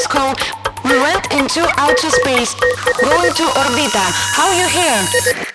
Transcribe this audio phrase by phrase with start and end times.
[0.00, 0.34] Moscow.
[0.84, 2.54] We went into outer space,
[3.02, 4.06] going to Orbita.
[4.32, 5.49] How are you here?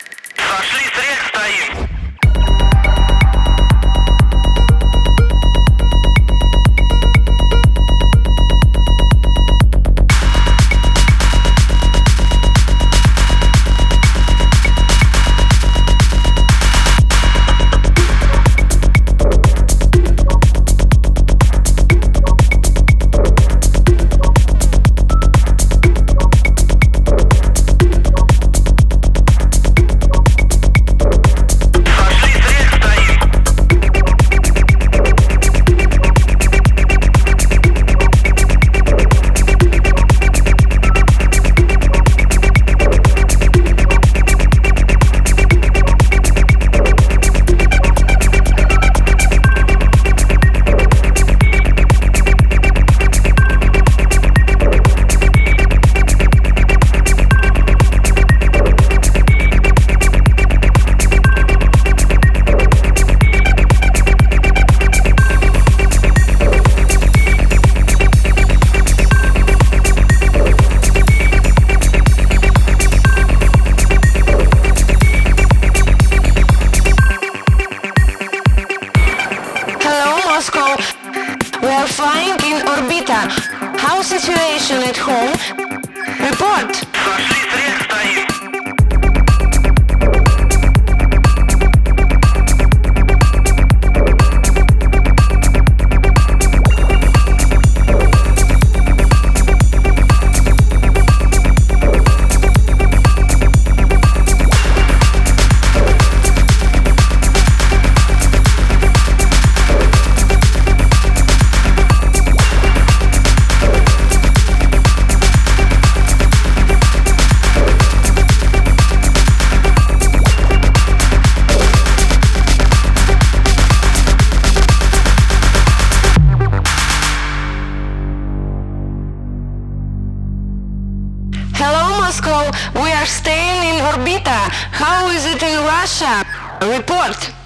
[132.25, 132.81] Moscow.
[132.81, 134.49] We are staying in Orbita.
[134.71, 136.23] How is it in Russia?
[136.61, 137.44] Report.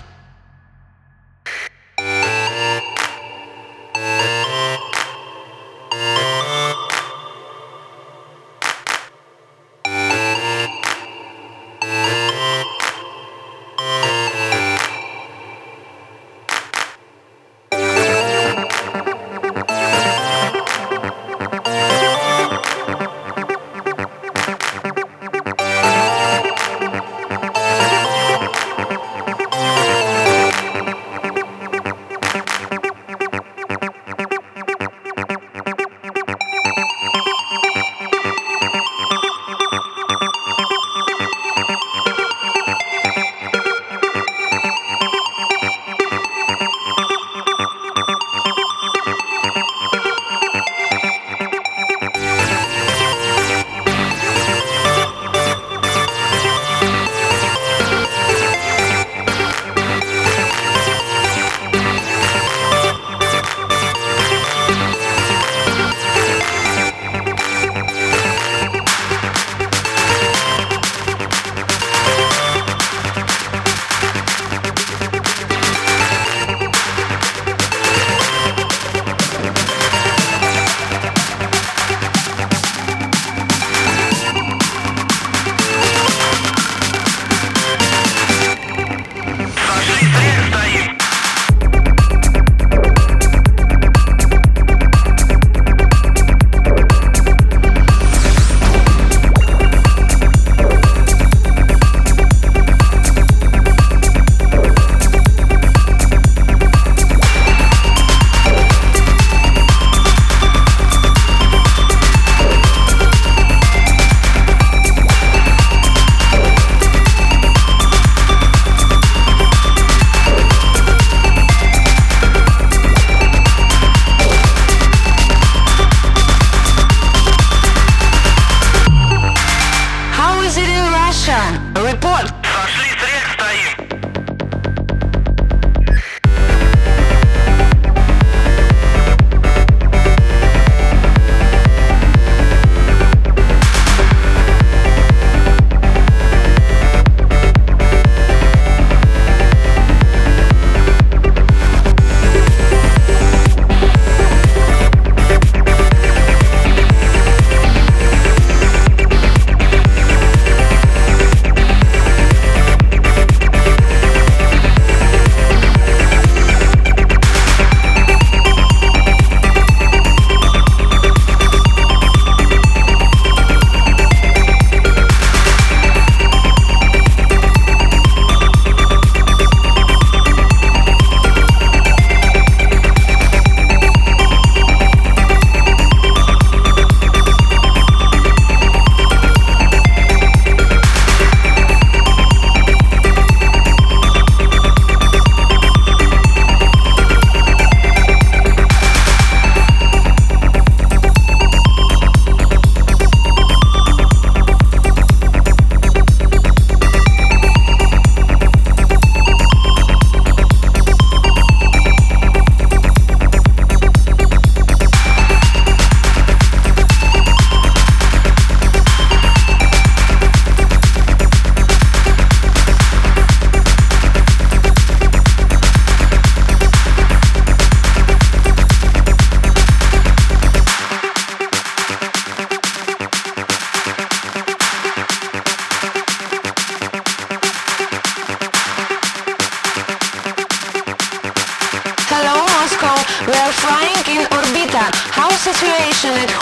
[243.52, 244.90] Flying in Orbita.
[245.12, 246.39] How situation at?